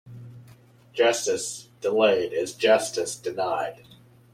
[0.93, 3.83] Justice delayed is justice denied.